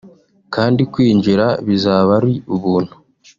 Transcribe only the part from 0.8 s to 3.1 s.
kwinjira bizaba ari ubuntu